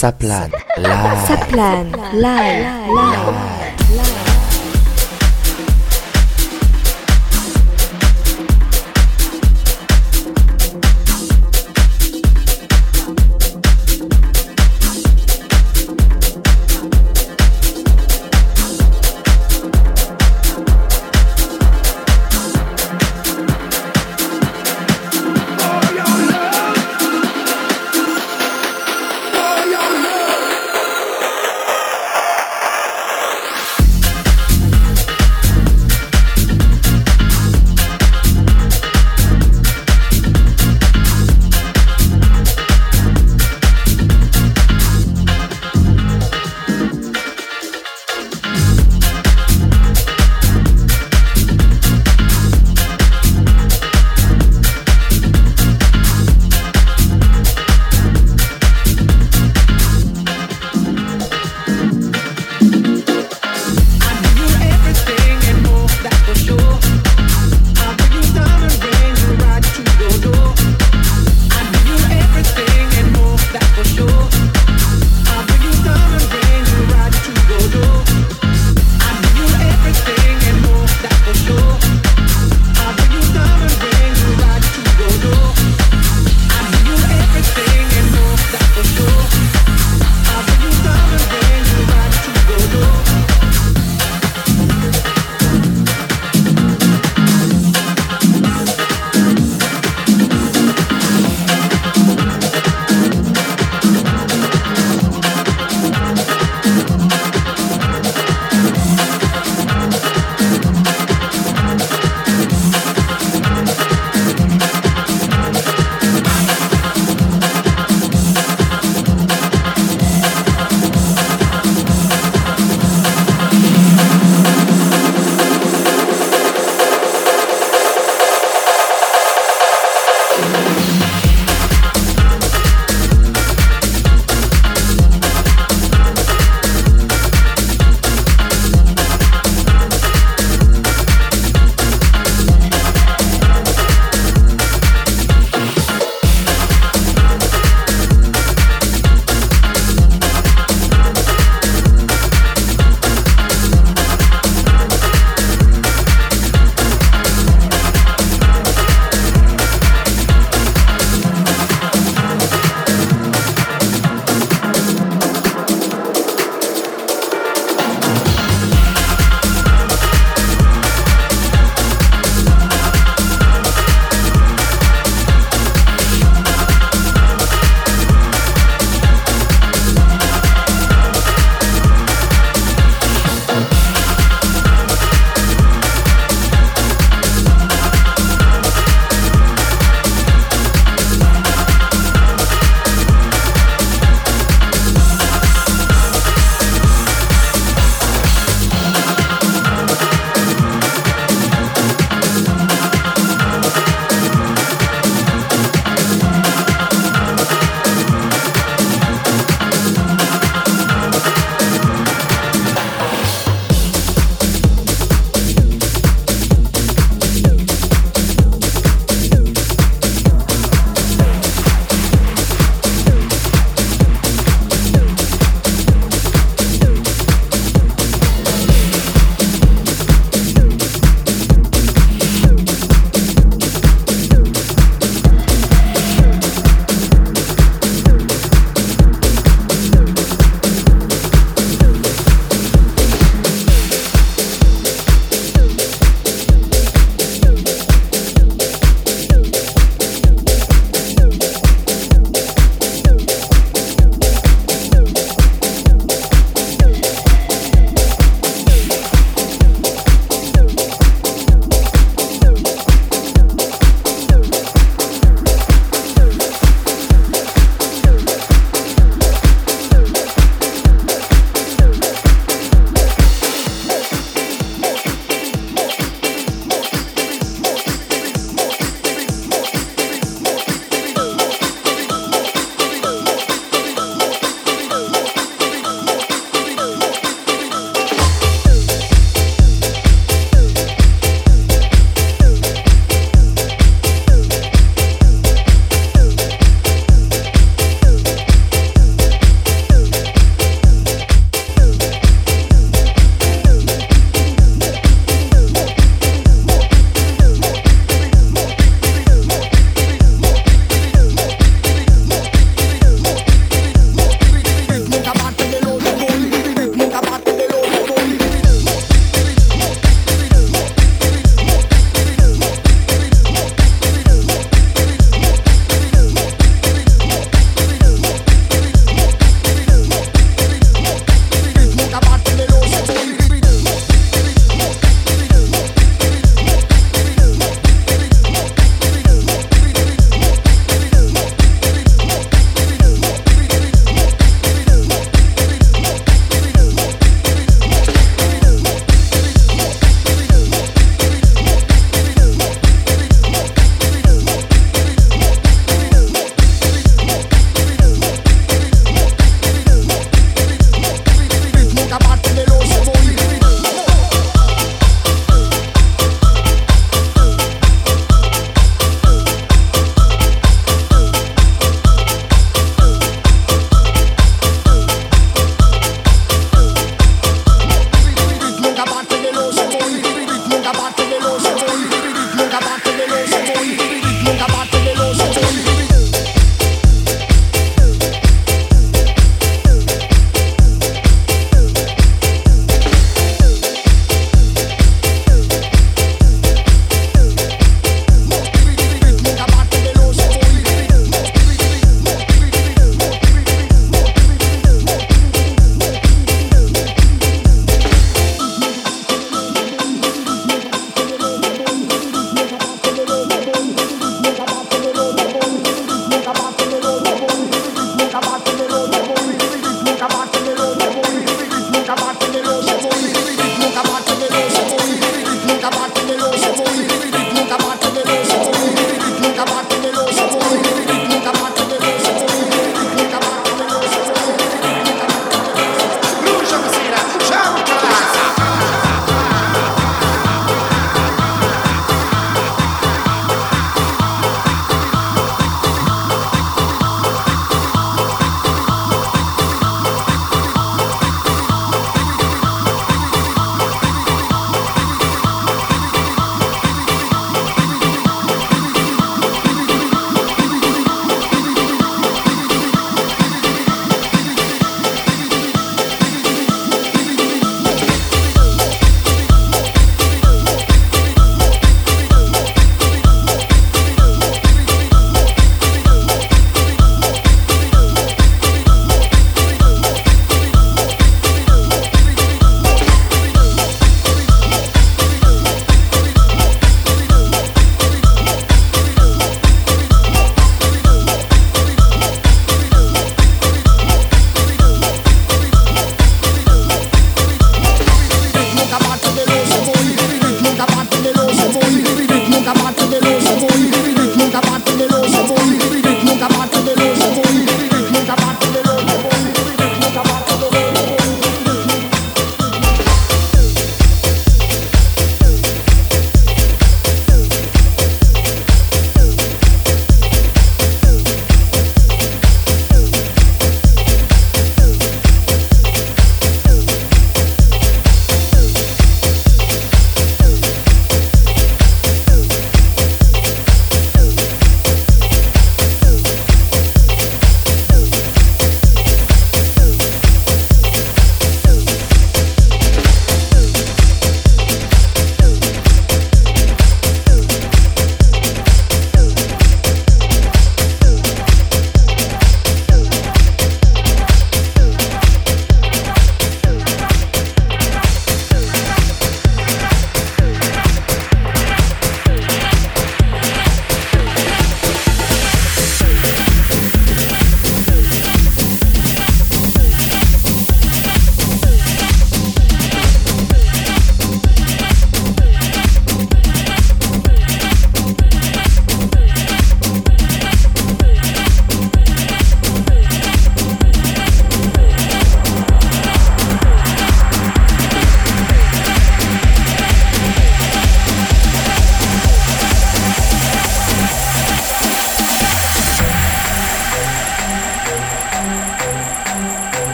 Saplan 0.00 0.48
Live. 0.80 1.28
Saplan 1.28 1.92
Live. 2.16 2.64
Live. 2.96 3.60
For 3.92 4.29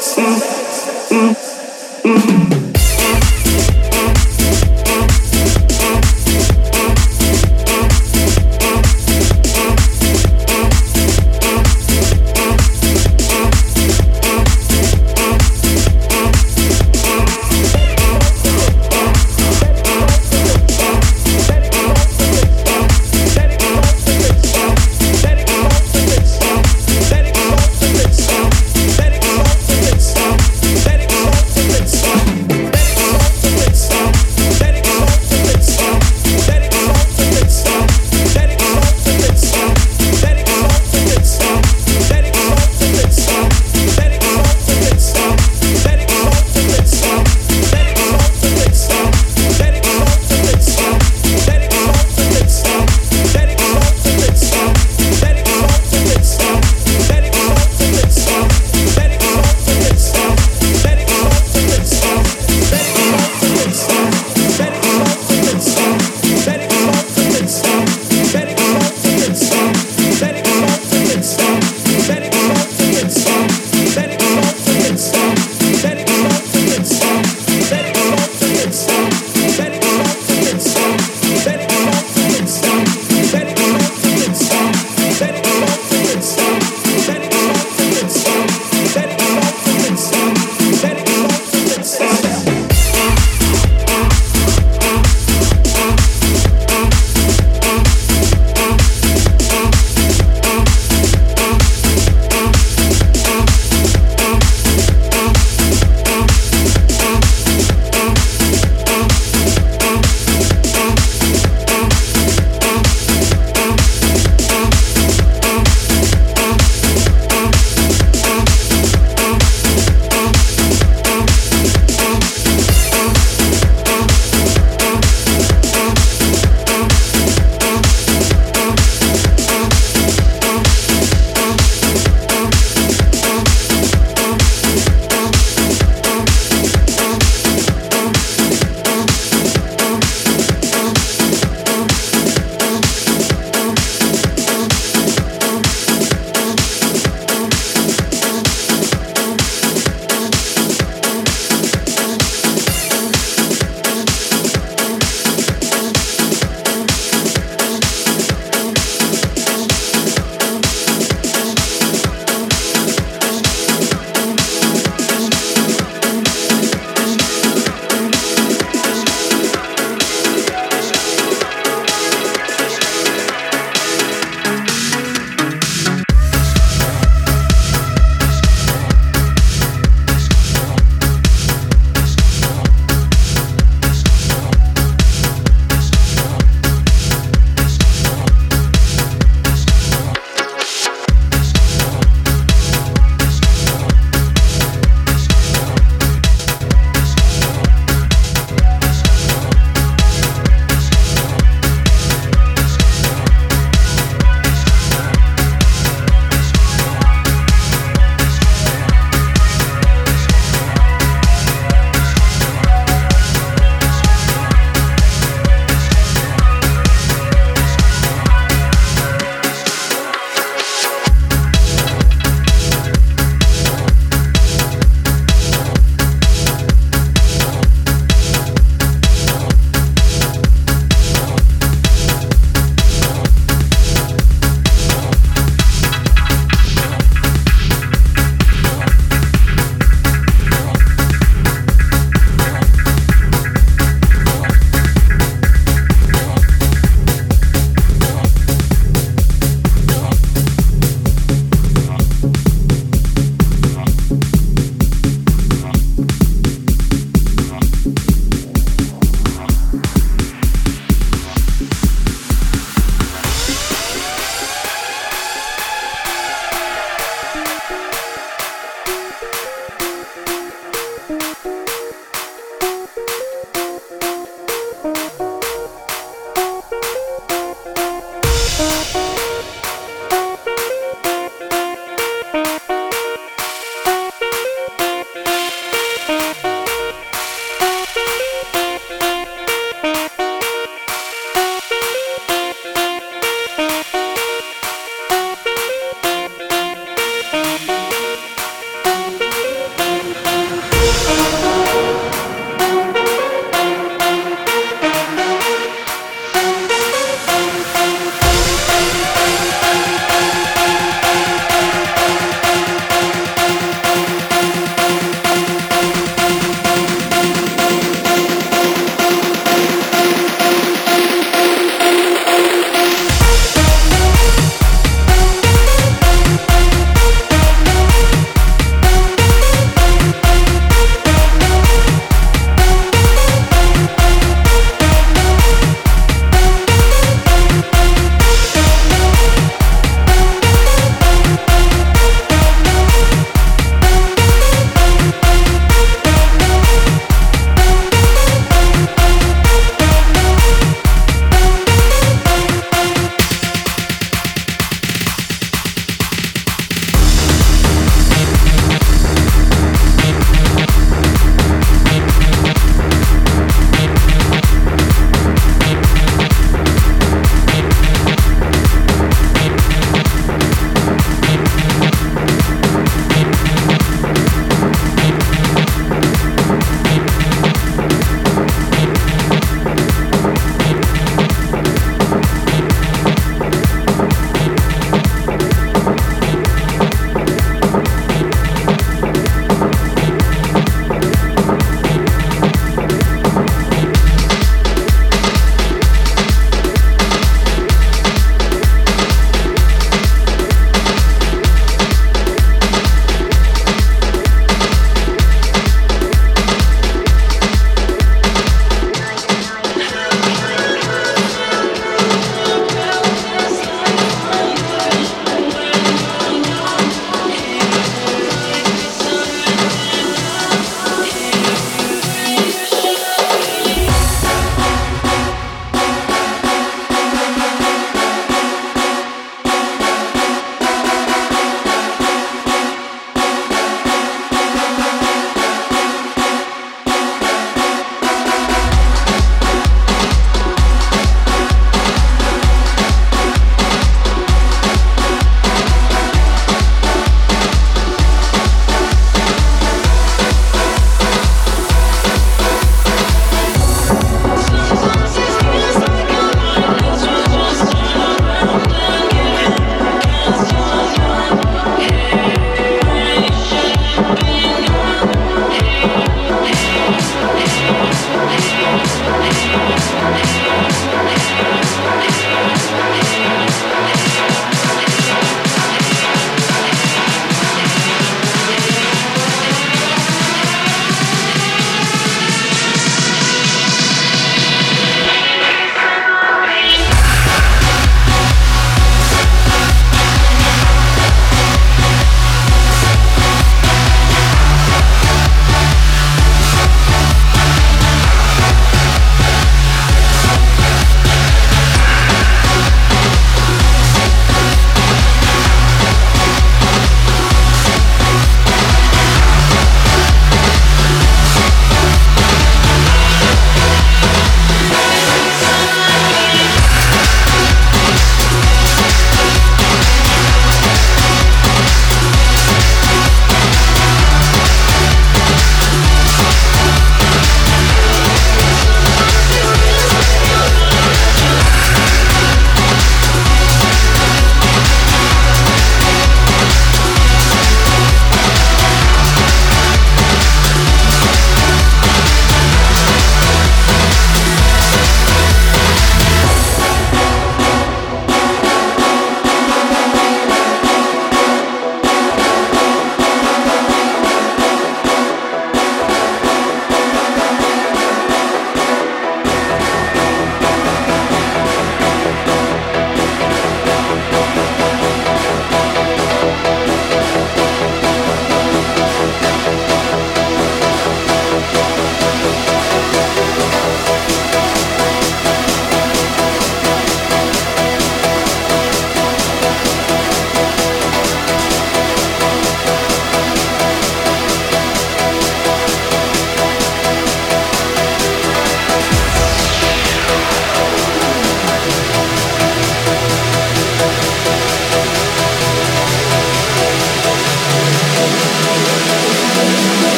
sexy. 0.00 0.55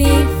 You 0.00 0.34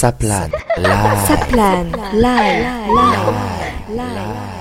Saplan 0.00 0.48
Live. 0.80 1.28
Saplan 1.28 1.92
Live. 2.16 2.64
Live. 2.88 3.36
Live. 3.92 4.59